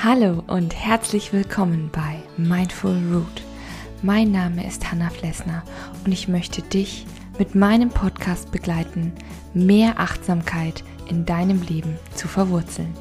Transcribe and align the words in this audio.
Hallo 0.00 0.44
und 0.46 0.76
herzlich 0.76 1.32
willkommen 1.32 1.90
bei 1.92 2.22
Mindful 2.36 2.96
Root. 3.12 3.42
Mein 4.00 4.30
Name 4.30 4.64
ist 4.64 4.92
Hanna 4.92 5.10
Flessner 5.10 5.64
und 6.04 6.12
ich 6.12 6.28
möchte 6.28 6.62
dich 6.62 7.04
mit 7.36 7.56
meinem 7.56 7.88
Podcast 7.88 8.52
begleiten, 8.52 9.12
mehr 9.54 9.98
Achtsamkeit 9.98 10.84
in 11.08 11.26
deinem 11.26 11.60
Leben 11.62 11.98
zu 12.14 12.28
verwurzeln. 12.28 12.94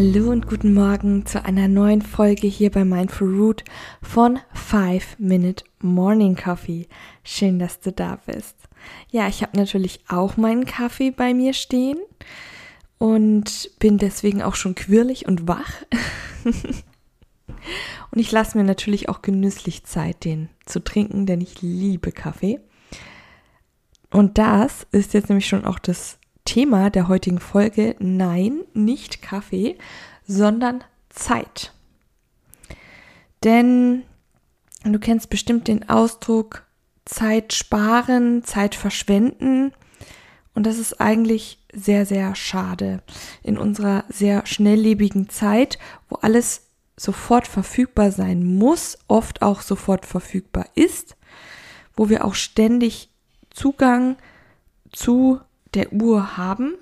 Hallo 0.00 0.30
und 0.30 0.46
guten 0.46 0.74
Morgen 0.74 1.26
zu 1.26 1.44
einer 1.44 1.66
neuen 1.66 2.02
Folge 2.02 2.46
hier 2.46 2.70
bei 2.70 2.84
Mindful 2.84 3.34
Root 3.34 3.64
von 4.00 4.38
5 4.68 5.18
Minute 5.18 5.64
Morning 5.80 6.36
Coffee. 6.36 6.88
Schön, 7.24 7.58
dass 7.58 7.80
du 7.80 7.90
da 7.90 8.16
bist. 8.26 8.54
Ja, 9.10 9.26
ich 9.26 9.42
habe 9.42 9.56
natürlich 9.56 10.00
auch 10.08 10.36
meinen 10.36 10.66
Kaffee 10.66 11.10
bei 11.10 11.32
mir 11.32 11.54
stehen 11.54 11.96
und 12.98 13.70
bin 13.78 13.96
deswegen 13.96 14.42
auch 14.42 14.56
schon 14.56 14.74
quirlig 14.74 15.26
und 15.26 15.48
wach. 15.48 15.72
und 16.44 18.18
ich 18.18 18.30
lasse 18.30 18.58
mir 18.58 18.64
natürlich 18.64 19.08
auch 19.08 19.22
genüsslich 19.22 19.84
Zeit, 19.84 20.26
den 20.26 20.50
zu 20.66 20.84
trinken, 20.84 21.24
denn 21.24 21.40
ich 21.40 21.62
liebe 21.62 22.12
Kaffee. 22.12 22.60
Und 24.10 24.36
das 24.36 24.86
ist 24.92 25.14
jetzt 25.14 25.30
nämlich 25.30 25.48
schon 25.48 25.64
auch 25.64 25.78
das 25.78 26.18
Thema 26.44 26.90
der 26.90 27.08
heutigen 27.08 27.40
Folge, 27.40 27.96
nein, 28.00 28.64
nicht 28.74 29.22
Kaffee, 29.22 29.78
sondern 30.26 30.84
Zeit. 31.08 31.72
Denn 33.44 34.02
du 34.84 34.98
kennst 34.98 35.30
bestimmt 35.30 35.68
den 35.68 35.88
Ausdruck 35.88 36.64
Zeit 37.04 37.52
sparen, 37.52 38.44
Zeit 38.44 38.74
verschwenden. 38.74 39.72
Und 40.54 40.66
das 40.66 40.78
ist 40.78 41.00
eigentlich 41.00 41.58
sehr, 41.72 42.06
sehr 42.06 42.34
schade 42.34 43.02
in 43.42 43.58
unserer 43.58 44.04
sehr 44.08 44.44
schnelllebigen 44.46 45.28
Zeit, 45.28 45.78
wo 46.08 46.16
alles 46.16 46.68
sofort 46.96 47.46
verfügbar 47.46 48.10
sein 48.10 48.44
muss, 48.44 48.98
oft 49.06 49.42
auch 49.42 49.60
sofort 49.60 50.04
verfügbar 50.04 50.66
ist, 50.74 51.16
wo 51.96 52.08
wir 52.08 52.24
auch 52.24 52.34
ständig 52.34 53.10
Zugang 53.50 54.16
zu 54.92 55.40
der 55.74 55.92
Uhr 55.92 56.36
haben. 56.36 56.74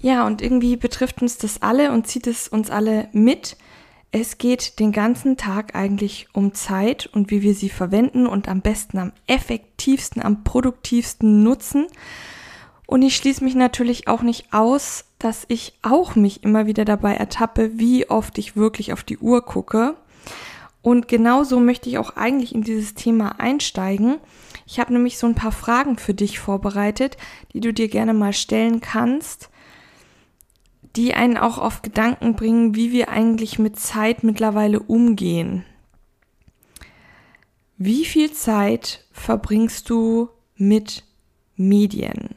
Ja, 0.00 0.26
und 0.26 0.42
irgendwie 0.42 0.76
betrifft 0.76 1.22
uns 1.22 1.38
das 1.38 1.62
alle 1.62 1.92
und 1.92 2.06
zieht 2.06 2.26
es 2.26 2.48
uns 2.48 2.70
alle 2.70 3.08
mit. 3.12 3.56
Es 4.16 4.38
geht 4.38 4.78
den 4.78 4.92
ganzen 4.92 5.36
Tag 5.36 5.74
eigentlich 5.74 6.28
um 6.32 6.54
Zeit 6.54 7.06
und 7.06 7.32
wie 7.32 7.42
wir 7.42 7.52
sie 7.52 7.68
verwenden 7.68 8.28
und 8.28 8.48
am 8.48 8.60
besten, 8.60 8.98
am 8.98 9.10
effektivsten, 9.26 10.22
am 10.22 10.44
produktivsten 10.44 11.42
nutzen. 11.42 11.86
Und 12.86 13.02
ich 13.02 13.16
schließe 13.16 13.42
mich 13.42 13.56
natürlich 13.56 14.06
auch 14.06 14.22
nicht 14.22 14.52
aus, 14.52 15.06
dass 15.18 15.44
ich 15.48 15.72
auch 15.82 16.14
mich 16.14 16.44
immer 16.44 16.66
wieder 16.66 16.84
dabei 16.84 17.14
ertappe, 17.16 17.76
wie 17.76 18.08
oft 18.08 18.38
ich 18.38 18.54
wirklich 18.54 18.92
auf 18.92 19.02
die 19.02 19.18
Uhr 19.18 19.44
gucke. 19.44 19.96
Und 20.80 21.08
genauso 21.08 21.58
möchte 21.58 21.88
ich 21.88 21.98
auch 21.98 22.14
eigentlich 22.14 22.54
in 22.54 22.62
dieses 22.62 22.94
Thema 22.94 23.40
einsteigen. 23.40 24.18
Ich 24.64 24.78
habe 24.78 24.92
nämlich 24.92 25.18
so 25.18 25.26
ein 25.26 25.34
paar 25.34 25.50
Fragen 25.50 25.98
für 25.98 26.14
dich 26.14 26.38
vorbereitet, 26.38 27.16
die 27.52 27.58
du 27.58 27.72
dir 27.72 27.88
gerne 27.88 28.14
mal 28.14 28.32
stellen 28.32 28.80
kannst, 28.80 29.50
die 30.96 31.14
einen 31.14 31.36
auch 31.36 31.58
auf 31.58 31.82
Gedanken 31.82 32.34
bringen, 32.34 32.74
wie 32.74 32.92
wir 32.92 33.08
eigentlich 33.08 33.58
mit 33.58 33.78
Zeit 33.78 34.22
mittlerweile 34.22 34.80
umgehen. 34.80 35.64
Wie 37.76 38.04
viel 38.04 38.32
Zeit 38.32 39.04
verbringst 39.12 39.90
du 39.90 40.28
mit 40.56 41.04
Medien? 41.56 42.36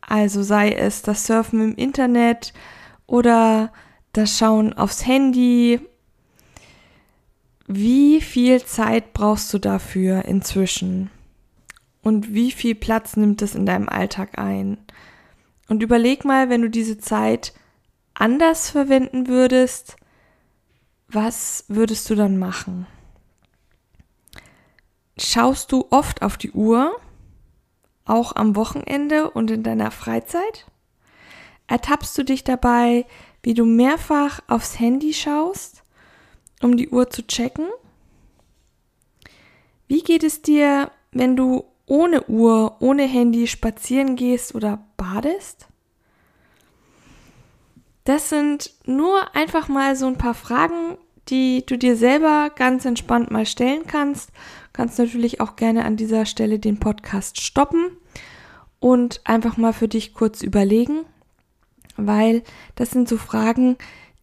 Also 0.00 0.42
sei 0.42 0.72
es 0.72 1.02
das 1.02 1.26
Surfen 1.26 1.60
im 1.60 1.74
Internet 1.74 2.52
oder 3.06 3.72
das 4.12 4.38
Schauen 4.38 4.72
aufs 4.72 5.04
Handy. 5.04 5.80
Wie 7.66 8.20
viel 8.20 8.62
Zeit 8.64 9.12
brauchst 9.12 9.52
du 9.52 9.58
dafür 9.58 10.24
inzwischen? 10.24 11.10
und 12.06 12.32
wie 12.32 12.52
viel 12.52 12.76
Platz 12.76 13.16
nimmt 13.16 13.42
es 13.42 13.56
in 13.56 13.66
deinem 13.66 13.88
Alltag 13.88 14.38
ein. 14.38 14.78
Und 15.68 15.82
überleg 15.82 16.24
mal, 16.24 16.48
wenn 16.48 16.62
du 16.62 16.70
diese 16.70 16.98
Zeit 16.98 17.52
anders 18.14 18.70
verwenden 18.70 19.26
würdest, 19.26 19.96
was 21.08 21.64
würdest 21.68 22.08
du 22.10 22.14
dann 22.14 22.38
machen? 22.38 22.86
Schaust 25.18 25.72
du 25.72 25.86
oft 25.90 26.22
auf 26.22 26.36
die 26.36 26.52
Uhr, 26.52 26.94
auch 28.04 28.36
am 28.36 28.54
Wochenende 28.54 29.30
und 29.30 29.50
in 29.50 29.62
deiner 29.62 29.90
Freizeit? 29.90 30.66
Ertappst 31.66 32.16
du 32.16 32.24
dich 32.24 32.44
dabei, 32.44 33.06
wie 33.42 33.54
du 33.54 33.64
mehrfach 33.64 34.40
aufs 34.46 34.78
Handy 34.78 35.12
schaust, 35.14 35.82
um 36.62 36.76
die 36.76 36.88
Uhr 36.90 37.10
zu 37.10 37.26
checken? 37.26 37.66
Wie 39.88 40.02
geht 40.02 40.22
es 40.22 40.42
dir, 40.42 40.90
wenn 41.12 41.36
du 41.36 41.64
ohne 41.86 42.28
Uhr, 42.28 42.76
ohne 42.80 43.04
Handy 43.04 43.46
spazieren 43.46 44.16
gehst 44.16 44.54
oder 44.54 44.84
badest? 44.96 45.68
Das 48.04 48.28
sind 48.28 48.72
nur 48.84 49.34
einfach 49.34 49.68
mal 49.68 49.96
so 49.96 50.06
ein 50.06 50.18
paar 50.18 50.34
Fragen, 50.34 50.96
die 51.28 51.64
du 51.66 51.76
dir 51.76 51.96
selber 51.96 52.50
ganz 52.54 52.84
entspannt 52.84 53.30
mal 53.30 53.46
stellen 53.46 53.86
kannst. 53.86 54.30
Du 54.30 54.70
kannst 54.74 54.98
natürlich 54.98 55.40
auch 55.40 55.56
gerne 55.56 55.84
an 55.84 55.96
dieser 55.96 56.24
Stelle 56.24 56.58
den 56.58 56.78
Podcast 56.78 57.40
stoppen 57.40 57.88
und 58.78 59.20
einfach 59.24 59.56
mal 59.56 59.72
für 59.72 59.88
dich 59.88 60.14
kurz 60.14 60.42
überlegen, 60.42 61.04
weil 61.96 62.42
das 62.76 62.90
sind 62.90 63.08
so 63.08 63.16
Fragen, 63.16 63.76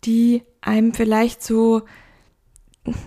die 0.05 0.43
einem 0.61 0.93
vielleicht 0.93 1.43
so, 1.43 1.81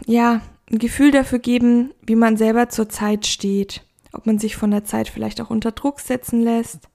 ja, 0.06 0.42
ein 0.70 0.78
Gefühl 0.78 1.10
dafür 1.10 1.38
geben, 1.38 1.94
wie 2.02 2.16
man 2.16 2.36
selber 2.36 2.68
zur 2.68 2.88
Zeit 2.88 3.26
steht 3.26 3.85
ob 4.16 4.26
man 4.26 4.38
sich 4.38 4.56
von 4.56 4.70
der 4.70 4.84
Zeit 4.84 5.08
vielleicht 5.08 5.40
auch 5.40 5.50
unter 5.50 5.72
Druck 5.72 6.00
setzen 6.00 6.40
lässt. 6.40 6.88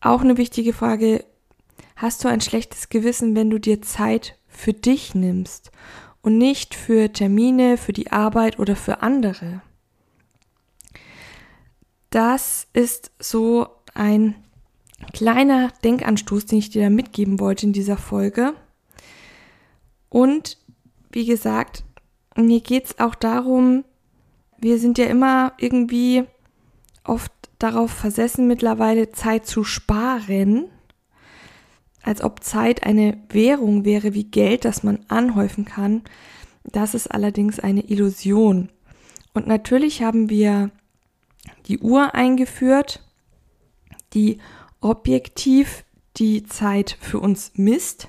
Auch 0.00 0.20
eine 0.20 0.36
wichtige 0.36 0.72
Frage, 0.72 1.24
hast 1.96 2.22
du 2.22 2.28
ein 2.28 2.40
schlechtes 2.40 2.88
Gewissen, 2.88 3.34
wenn 3.34 3.50
du 3.50 3.58
dir 3.58 3.82
Zeit 3.82 4.38
für 4.48 4.72
dich 4.72 5.14
nimmst 5.14 5.70
und 6.22 6.38
nicht 6.38 6.74
für 6.74 7.12
Termine, 7.12 7.76
für 7.78 7.92
die 7.92 8.12
Arbeit 8.12 8.58
oder 8.58 8.76
für 8.76 9.02
andere? 9.02 9.62
Das 12.10 12.66
ist 12.72 13.10
so 13.18 13.68
ein 13.94 14.34
kleiner 15.12 15.72
Denkanstoß, 15.84 16.46
den 16.46 16.58
ich 16.58 16.70
dir 16.70 16.82
da 16.82 16.90
mitgeben 16.90 17.40
wollte 17.40 17.66
in 17.66 17.72
dieser 17.72 17.96
Folge. 17.96 18.54
Und 20.08 20.58
wie 21.10 21.26
gesagt, 21.26 21.84
mir 22.36 22.60
geht 22.60 22.84
es 22.84 22.98
auch 22.98 23.14
darum, 23.14 23.84
wir 24.58 24.78
sind 24.78 24.98
ja 24.98 25.06
immer 25.06 25.52
irgendwie 25.58 26.24
oft 27.04 27.32
darauf 27.58 27.90
versessen, 27.90 28.46
mittlerweile 28.46 29.10
Zeit 29.10 29.46
zu 29.46 29.64
sparen, 29.64 30.66
als 32.02 32.22
ob 32.22 32.44
Zeit 32.44 32.84
eine 32.84 33.18
Währung 33.30 33.84
wäre 33.84 34.14
wie 34.14 34.24
Geld, 34.24 34.64
das 34.64 34.82
man 34.82 35.00
anhäufen 35.08 35.64
kann. 35.64 36.02
Das 36.64 36.94
ist 36.94 37.08
allerdings 37.08 37.58
eine 37.60 37.82
Illusion. 37.88 38.68
Und 39.32 39.46
natürlich 39.46 40.02
haben 40.02 40.28
wir 40.28 40.70
die 41.66 41.78
Uhr 41.78 42.14
eingeführt, 42.14 43.04
die 44.14 44.38
objektiv 44.80 45.84
die 46.16 46.44
Zeit 46.44 46.96
für 47.00 47.20
uns 47.20 47.52
misst. 47.54 48.08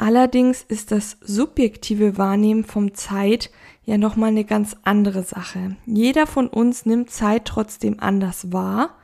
Allerdings 0.00 0.62
ist 0.66 0.92
das 0.92 1.18
subjektive 1.20 2.16
Wahrnehmen 2.16 2.64
vom 2.64 2.94
Zeit 2.94 3.50
ja 3.84 3.98
nochmal 3.98 4.30
eine 4.30 4.46
ganz 4.46 4.74
andere 4.82 5.24
Sache. 5.24 5.76
Jeder 5.84 6.26
von 6.26 6.48
uns 6.48 6.86
nimmt 6.86 7.10
Zeit 7.10 7.44
trotzdem 7.44 8.00
anders 8.00 8.50
wahr. 8.50 8.96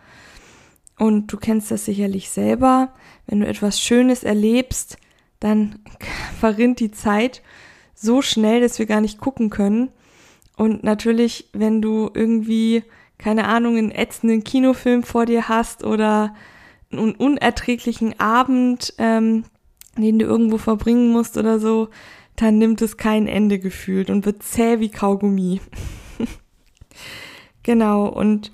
Und 0.98 1.30
du 1.30 1.36
kennst 1.36 1.70
das 1.70 1.84
sicherlich 1.84 2.30
selber. 2.30 2.94
Wenn 3.26 3.40
du 3.40 3.46
etwas 3.46 3.78
Schönes 3.78 4.24
erlebst, 4.24 4.96
dann 5.38 5.80
verrinnt 6.40 6.80
die 6.80 6.92
Zeit 6.92 7.42
so 7.94 8.22
schnell, 8.22 8.62
dass 8.62 8.78
wir 8.78 8.86
gar 8.86 9.02
nicht 9.02 9.20
gucken 9.20 9.50
können. 9.50 9.90
Und 10.56 10.82
natürlich, 10.82 11.50
wenn 11.52 11.82
du 11.82 12.08
irgendwie, 12.14 12.84
keine 13.18 13.48
Ahnung, 13.48 13.76
einen 13.76 13.90
ätzenden 13.90 14.44
Kinofilm 14.44 15.02
vor 15.02 15.26
dir 15.26 15.46
hast 15.46 15.84
oder 15.84 16.34
einen 16.90 17.14
unerträglichen 17.16 18.18
Abend, 18.18 18.94
ähm, 18.96 19.44
den 20.02 20.18
du 20.18 20.24
irgendwo 20.24 20.58
verbringen 20.58 21.10
musst 21.10 21.36
oder 21.36 21.58
so, 21.58 21.88
dann 22.36 22.58
nimmt 22.58 22.82
es 22.82 22.96
kein 22.96 23.26
Ende 23.26 23.58
gefühlt 23.58 24.10
und 24.10 24.26
wird 24.26 24.42
zäh 24.42 24.80
wie 24.80 24.90
Kaugummi. 24.90 25.60
genau, 27.62 28.06
und 28.06 28.52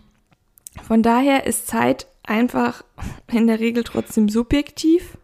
von 0.86 1.02
daher 1.02 1.46
ist 1.46 1.66
Zeit 1.66 2.06
einfach 2.22 2.84
in 3.30 3.46
der 3.46 3.60
Regel 3.60 3.84
trotzdem 3.84 4.28
subjektiv. 4.28 5.18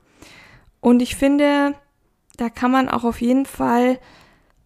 Und 0.81 1.03
ich 1.03 1.17
finde, 1.17 1.75
da 2.37 2.50
kann 2.50 2.71
man 2.71 2.88
auch 2.88 3.05
auf 3.05 3.21
jeden 3.21 3.47
Fall 3.47 3.99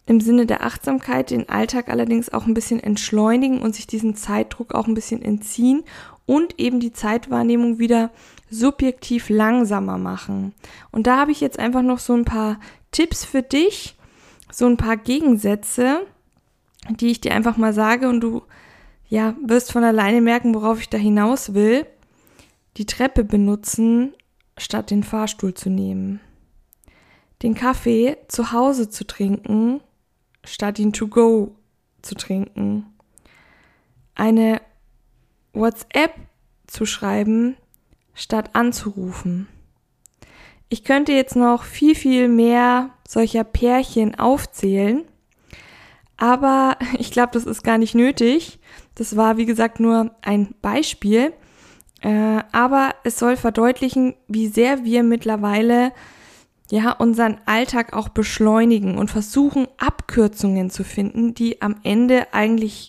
im 0.06 0.20
Sinne 0.20 0.46
der 0.46 0.64
Achtsamkeit 0.64 1.30
den 1.30 1.48
Alltag 1.48 1.88
allerdings 1.88 2.32
auch 2.32 2.46
ein 2.46 2.54
bisschen 2.54 2.80
entschleunigen 2.80 3.60
und 3.60 3.74
sich 3.74 3.86
diesen 3.86 4.16
Zeitdruck 4.16 4.74
auch 4.74 4.86
ein 4.86 4.94
bisschen 4.94 5.22
entziehen 5.22 5.84
und 6.26 6.58
eben 6.58 6.80
die 6.80 6.92
Zeitwahrnehmung 6.92 7.78
wieder 7.78 8.10
subjektiv 8.50 9.28
langsamer 9.28 9.98
machen. 9.98 10.54
Und 10.90 11.06
da 11.06 11.18
habe 11.18 11.32
ich 11.32 11.40
jetzt 11.40 11.58
einfach 11.58 11.82
noch 11.82 11.98
so 11.98 12.14
ein 12.14 12.24
paar 12.24 12.60
Tipps 12.90 13.24
für 13.24 13.42
dich, 13.42 13.96
so 14.50 14.66
ein 14.66 14.76
paar 14.76 14.96
Gegensätze, 14.96 16.06
die 16.90 17.08
ich 17.08 17.20
dir 17.20 17.34
einfach 17.34 17.56
mal 17.56 17.72
sage 17.72 18.08
und 18.08 18.20
du 18.20 18.42
ja 19.08 19.34
wirst 19.44 19.72
von 19.72 19.84
alleine 19.84 20.20
merken, 20.20 20.54
worauf 20.54 20.80
ich 20.80 20.88
da 20.88 20.98
hinaus 20.98 21.54
will. 21.54 21.86
Die 22.76 22.86
Treppe 22.86 23.24
benutzen, 23.24 24.14
statt 24.56 24.90
den 24.90 25.02
Fahrstuhl 25.02 25.54
zu 25.54 25.70
nehmen. 25.70 26.20
Den 27.42 27.54
Kaffee 27.54 28.16
zu 28.28 28.52
Hause 28.52 28.88
zu 28.88 29.06
trinken, 29.06 29.80
statt 30.44 30.78
ihn 30.78 30.92
to 30.92 31.08
go 31.08 31.56
zu 32.02 32.14
trinken. 32.14 32.86
Eine 34.14 34.60
WhatsApp 35.52 36.14
zu 36.66 36.86
schreiben, 36.86 37.56
statt 38.14 38.50
anzurufen. 38.54 39.48
Ich 40.68 40.84
könnte 40.84 41.12
jetzt 41.12 41.36
noch 41.36 41.64
viel, 41.64 41.94
viel 41.94 42.28
mehr 42.28 42.90
solcher 43.06 43.44
Pärchen 43.44 44.18
aufzählen, 44.18 45.04
aber 46.16 46.76
ich 46.98 47.10
glaube, 47.10 47.32
das 47.32 47.44
ist 47.44 47.62
gar 47.62 47.78
nicht 47.78 47.94
nötig. 47.94 48.58
Das 48.94 49.16
war, 49.16 49.36
wie 49.36 49.46
gesagt, 49.46 49.80
nur 49.80 50.14
ein 50.22 50.54
Beispiel. 50.62 51.32
Äh, 52.00 52.42
aber 52.52 52.94
es 53.04 53.18
soll 53.18 53.36
verdeutlichen, 53.36 54.14
wie 54.28 54.48
sehr 54.48 54.84
wir 54.84 55.02
mittlerweile 55.02 55.92
ja 56.70 56.92
unseren 56.92 57.38
Alltag 57.44 57.92
auch 57.92 58.08
beschleunigen 58.08 58.98
und 58.98 59.10
versuchen, 59.10 59.68
Abkürzungen 59.78 60.70
zu 60.70 60.84
finden, 60.84 61.34
die 61.34 61.60
am 61.60 61.76
Ende 61.84 62.32
eigentlich 62.32 62.88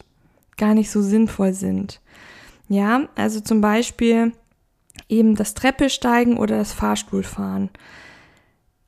gar 0.58 0.74
nicht 0.74 0.90
so 0.90 1.02
sinnvoll 1.02 1.54
sind. 1.54 2.02
Ja, 2.70 3.08
also 3.16 3.40
zum 3.42 3.62
Beispiel 3.62 4.34
eben 5.10 5.36
das 5.36 5.54
Treppesteigen 5.54 6.38
oder 6.38 6.58
das 6.58 6.74
Fahrstuhlfahren. 6.74 7.70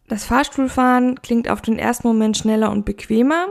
Das 0.07 0.25
Fahrstuhlfahren 0.25 1.21
klingt 1.21 1.49
auf 1.49 1.61
den 1.61 1.79
ersten 1.79 2.07
Moment 2.07 2.37
schneller 2.37 2.71
und 2.71 2.85
bequemer, 2.85 3.47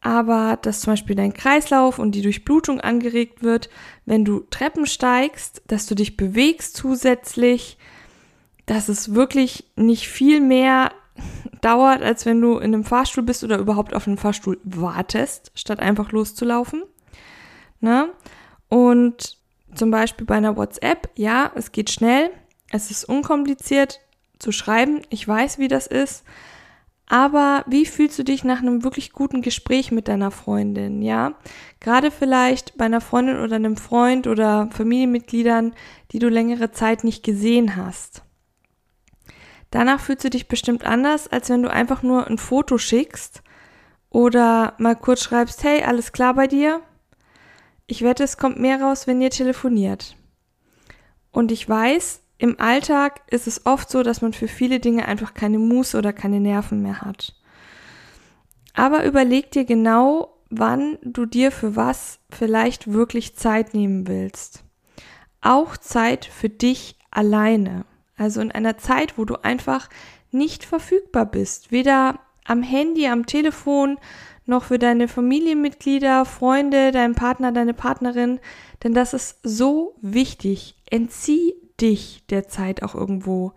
aber 0.00 0.58
dass 0.60 0.80
zum 0.80 0.92
Beispiel 0.92 1.16
dein 1.16 1.34
Kreislauf 1.34 1.98
und 1.98 2.12
die 2.12 2.22
Durchblutung 2.22 2.80
angeregt 2.80 3.42
wird, 3.42 3.68
wenn 4.04 4.24
du 4.24 4.40
Treppen 4.50 4.86
steigst, 4.86 5.62
dass 5.66 5.86
du 5.86 5.94
dich 5.94 6.16
bewegst 6.16 6.76
zusätzlich, 6.76 7.78
dass 8.66 8.88
es 8.88 9.14
wirklich 9.14 9.64
nicht 9.76 10.08
viel 10.08 10.40
mehr 10.40 10.92
dauert, 11.60 12.02
als 12.02 12.26
wenn 12.26 12.40
du 12.40 12.58
in 12.58 12.74
einem 12.74 12.84
Fahrstuhl 12.84 13.24
bist 13.24 13.44
oder 13.44 13.58
überhaupt 13.58 13.94
auf 13.94 14.06
einem 14.06 14.18
Fahrstuhl 14.18 14.58
wartest, 14.64 15.52
statt 15.54 15.80
einfach 15.80 16.12
loszulaufen. 16.12 16.82
Ne? 17.80 18.08
Und 18.68 19.38
zum 19.74 19.90
Beispiel 19.90 20.26
bei 20.26 20.36
einer 20.36 20.56
WhatsApp, 20.56 21.10
ja, 21.14 21.50
es 21.54 21.72
geht 21.72 21.90
schnell, 21.90 22.30
es 22.70 22.90
ist 22.90 23.04
unkompliziert 23.04 24.00
zu 24.38 24.52
schreiben, 24.52 25.02
ich 25.10 25.26
weiß, 25.26 25.58
wie 25.58 25.68
das 25.68 25.86
ist, 25.86 26.24
aber 27.06 27.64
wie 27.66 27.86
fühlst 27.86 28.18
du 28.18 28.22
dich 28.22 28.44
nach 28.44 28.60
einem 28.60 28.84
wirklich 28.84 29.12
guten 29.12 29.40
Gespräch 29.40 29.90
mit 29.90 30.08
deiner 30.08 30.30
Freundin, 30.30 31.00
ja? 31.00 31.34
Gerade 31.80 32.10
vielleicht 32.10 32.76
bei 32.76 32.84
einer 32.84 33.00
Freundin 33.00 33.40
oder 33.40 33.56
einem 33.56 33.78
Freund 33.78 34.26
oder 34.26 34.68
Familienmitgliedern, 34.72 35.74
die 36.12 36.18
du 36.18 36.28
längere 36.28 36.70
Zeit 36.70 37.04
nicht 37.04 37.24
gesehen 37.24 37.76
hast. 37.76 38.22
Danach 39.70 40.00
fühlst 40.00 40.24
du 40.24 40.30
dich 40.30 40.48
bestimmt 40.48 40.84
anders, 40.84 41.28
als 41.28 41.48
wenn 41.48 41.62
du 41.62 41.70
einfach 41.70 42.02
nur 42.02 42.26
ein 42.26 42.38
Foto 42.38 42.76
schickst 42.76 43.42
oder 44.10 44.74
mal 44.78 44.96
kurz 44.96 45.22
schreibst, 45.22 45.64
hey, 45.64 45.82
alles 45.82 46.12
klar 46.12 46.34
bei 46.34 46.46
dir? 46.46 46.82
Ich 47.90 48.02
wette, 48.02 48.22
es 48.22 48.36
kommt 48.36 48.60
mehr 48.60 48.82
raus, 48.82 49.06
wenn 49.06 49.22
ihr 49.22 49.30
telefoniert. 49.30 50.14
Und 51.32 51.50
ich 51.50 51.66
weiß, 51.66 52.20
im 52.36 52.60
Alltag 52.60 53.22
ist 53.30 53.46
es 53.46 53.64
oft 53.64 53.90
so, 53.90 54.02
dass 54.02 54.20
man 54.20 54.34
für 54.34 54.46
viele 54.46 54.78
Dinge 54.78 55.08
einfach 55.08 55.32
keine 55.32 55.58
Muße 55.58 55.96
oder 55.96 56.12
keine 56.12 56.38
Nerven 56.38 56.82
mehr 56.82 57.00
hat. 57.00 57.34
Aber 58.74 59.06
überleg 59.06 59.50
dir 59.50 59.64
genau, 59.64 60.36
wann 60.50 60.98
du 61.02 61.24
dir 61.24 61.50
für 61.50 61.76
was 61.76 62.20
vielleicht 62.28 62.92
wirklich 62.92 63.36
Zeit 63.36 63.72
nehmen 63.72 64.06
willst. 64.06 64.64
Auch 65.40 65.78
Zeit 65.78 66.26
für 66.26 66.50
dich 66.50 66.96
alleine. 67.10 67.86
Also 68.18 68.42
in 68.42 68.52
einer 68.52 68.76
Zeit, 68.76 69.16
wo 69.16 69.24
du 69.24 69.42
einfach 69.42 69.88
nicht 70.30 70.62
verfügbar 70.62 71.24
bist. 71.24 71.72
Weder 71.72 72.20
am 72.44 72.62
Handy, 72.62 73.06
am 73.06 73.24
Telefon, 73.24 73.98
noch 74.48 74.64
für 74.64 74.78
deine 74.78 75.08
Familienmitglieder, 75.08 76.24
Freunde, 76.24 76.90
deinen 76.90 77.14
Partner, 77.14 77.52
deine 77.52 77.74
Partnerin, 77.74 78.40
denn 78.82 78.94
das 78.94 79.14
ist 79.14 79.38
so 79.42 79.94
wichtig. 80.00 80.76
Entzieh 80.90 81.54
dich 81.80 82.24
der 82.30 82.48
Zeit 82.48 82.82
auch 82.82 82.94
irgendwo. 82.94 83.52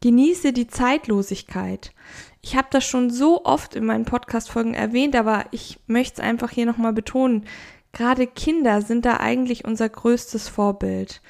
Genieße 0.00 0.52
die 0.52 0.66
Zeitlosigkeit. 0.66 1.92
Ich 2.40 2.56
habe 2.56 2.68
das 2.70 2.86
schon 2.86 3.10
so 3.10 3.44
oft 3.44 3.74
in 3.74 3.84
meinen 3.84 4.06
Podcast-Folgen 4.06 4.72
erwähnt, 4.72 5.14
aber 5.14 5.44
ich 5.50 5.78
möchte 5.86 6.22
es 6.22 6.26
einfach 6.26 6.50
hier 6.50 6.64
nochmal 6.64 6.94
betonen. 6.94 7.44
Gerade 7.92 8.26
Kinder 8.26 8.80
sind 8.82 9.04
da 9.04 9.18
eigentlich 9.18 9.64
unser 9.64 9.88
größtes 9.88 10.48
Vorbild. 10.48 11.20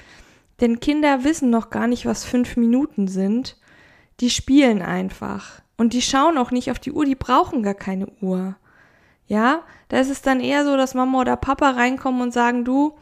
Denn 0.61 0.79
Kinder 0.79 1.23
wissen 1.23 1.49
noch 1.49 1.69
gar 1.69 1.87
nicht, 1.87 2.05
was 2.05 2.23
fünf 2.23 2.55
Minuten 2.55 3.07
sind. 3.07 3.57
Die 4.19 4.29
spielen 4.29 4.81
einfach. 4.81 5.61
Und 5.75 5.93
die 5.93 6.01
schauen 6.01 6.37
auch 6.37 6.51
nicht 6.51 6.69
auf 6.69 6.79
die 6.79 6.91
Uhr, 6.91 7.05
die 7.05 7.15
brauchen 7.15 7.63
gar 7.63 7.73
keine 7.73 8.07
Uhr. 8.21 8.55
Ja, 9.31 9.63
da 9.87 9.97
ist 10.01 10.09
es 10.09 10.21
dann 10.21 10.41
eher 10.41 10.65
so, 10.65 10.75
dass 10.75 10.93
Mama 10.93 11.21
oder 11.21 11.37
Papa 11.37 11.69
reinkommen 11.69 12.21
und 12.21 12.33
sagen, 12.33 12.65
du, 12.65 12.97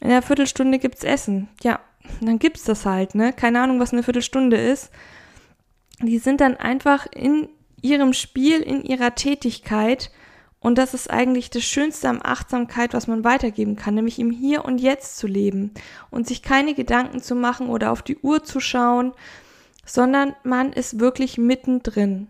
in 0.00 0.10
einer 0.10 0.20
Viertelstunde 0.20 0.78
gibt's 0.78 1.02
Essen. 1.02 1.48
Ja, 1.62 1.80
dann 2.20 2.38
gibt's 2.38 2.64
das 2.64 2.84
halt, 2.84 3.14
ne? 3.14 3.32
Keine 3.32 3.62
Ahnung, 3.62 3.80
was 3.80 3.94
eine 3.94 4.02
Viertelstunde 4.02 4.58
ist. 4.58 4.90
Die 6.02 6.18
sind 6.18 6.42
dann 6.42 6.58
einfach 6.58 7.06
in 7.10 7.48
ihrem 7.80 8.12
Spiel, 8.12 8.60
in 8.60 8.82
ihrer 8.82 9.14
Tätigkeit. 9.14 10.10
Und 10.60 10.76
das 10.76 10.92
ist 10.92 11.10
eigentlich 11.10 11.48
das 11.48 11.62
Schönste 11.62 12.10
am 12.10 12.20
Achtsamkeit, 12.22 12.92
was 12.92 13.06
man 13.06 13.24
weitergeben 13.24 13.74
kann, 13.74 13.94
nämlich 13.94 14.18
im 14.18 14.30
Hier 14.30 14.66
und 14.66 14.76
Jetzt 14.76 15.16
zu 15.16 15.26
leben 15.26 15.70
und 16.10 16.28
sich 16.28 16.42
keine 16.42 16.74
Gedanken 16.74 17.22
zu 17.22 17.34
machen 17.34 17.70
oder 17.70 17.92
auf 17.92 18.02
die 18.02 18.18
Uhr 18.18 18.44
zu 18.44 18.60
schauen, 18.60 19.14
sondern 19.86 20.36
man 20.44 20.70
ist 20.74 21.00
wirklich 21.00 21.38
mittendrin. 21.38 22.28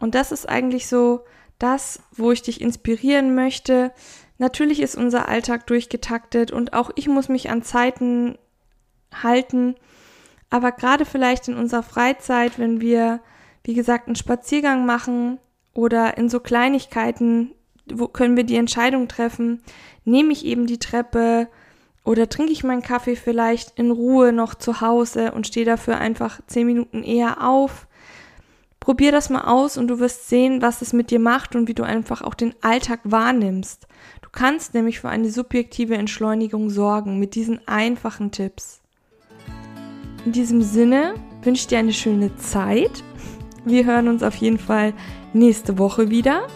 Und 0.00 0.16
das 0.16 0.32
ist 0.32 0.48
eigentlich 0.48 0.88
so 0.88 1.20
das, 1.58 2.00
wo 2.12 2.32
ich 2.32 2.42
dich 2.42 2.60
inspirieren 2.60 3.34
möchte. 3.34 3.92
Natürlich 4.38 4.80
ist 4.80 4.96
unser 4.96 5.28
Alltag 5.28 5.66
durchgetaktet 5.66 6.50
und 6.50 6.72
auch 6.72 6.90
ich 6.94 7.08
muss 7.08 7.28
mich 7.28 7.50
an 7.50 7.62
Zeiten 7.62 8.36
halten. 9.22 9.76
Aber 10.50 10.72
gerade 10.72 11.04
vielleicht 11.04 11.48
in 11.48 11.56
unserer 11.56 11.82
Freizeit, 11.82 12.58
wenn 12.58 12.80
wir, 12.80 13.20
wie 13.64 13.74
gesagt, 13.74 14.06
einen 14.06 14.16
Spaziergang 14.16 14.86
machen 14.86 15.38
oder 15.72 16.16
in 16.18 16.28
so 16.28 16.40
Kleinigkeiten, 16.40 17.52
wo 17.86 18.08
können 18.08 18.36
wir 18.36 18.44
die 18.44 18.56
Entscheidung 18.56 19.08
treffen, 19.08 19.62
nehme 20.04 20.32
ich 20.32 20.44
eben 20.44 20.66
die 20.66 20.78
Treppe 20.78 21.48
oder 22.04 22.28
trinke 22.28 22.52
ich 22.52 22.62
meinen 22.62 22.82
Kaffee 22.82 23.16
vielleicht 23.16 23.78
in 23.78 23.90
Ruhe 23.90 24.32
noch 24.32 24.54
zu 24.54 24.80
Hause 24.80 25.32
und 25.32 25.46
stehe 25.46 25.66
dafür 25.66 25.98
einfach 25.98 26.40
zehn 26.46 26.66
Minuten 26.66 27.02
eher 27.02 27.42
auf 27.42 27.88
Probier 28.86 29.10
das 29.10 29.30
mal 29.30 29.40
aus 29.40 29.78
und 29.78 29.88
du 29.88 29.98
wirst 29.98 30.28
sehen, 30.28 30.62
was 30.62 30.80
es 30.80 30.92
mit 30.92 31.10
dir 31.10 31.18
macht 31.18 31.56
und 31.56 31.66
wie 31.66 31.74
du 31.74 31.82
einfach 31.82 32.22
auch 32.22 32.34
den 32.34 32.54
Alltag 32.60 33.00
wahrnimmst. 33.02 33.88
Du 34.22 34.28
kannst 34.30 34.74
nämlich 34.74 35.00
für 35.00 35.08
eine 35.08 35.28
subjektive 35.28 35.96
Entschleunigung 35.96 36.70
sorgen 36.70 37.18
mit 37.18 37.34
diesen 37.34 37.58
einfachen 37.66 38.30
Tipps. 38.30 38.80
In 40.24 40.30
diesem 40.30 40.62
Sinne 40.62 41.14
wünsche 41.42 41.62
ich 41.62 41.66
dir 41.66 41.78
eine 41.78 41.92
schöne 41.92 42.36
Zeit. 42.36 43.02
Wir 43.64 43.86
hören 43.86 44.06
uns 44.06 44.22
auf 44.22 44.36
jeden 44.36 44.58
Fall 44.58 44.94
nächste 45.32 45.78
Woche 45.78 46.08
wieder. 46.08 46.46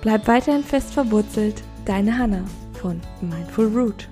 Bleib 0.00 0.26
weiterhin 0.26 0.64
fest 0.64 0.94
verwurzelt. 0.94 1.62
Deine 1.84 2.16
Hanna 2.16 2.44
von 2.80 2.98
Mindful 3.20 3.66
Root. 3.76 4.08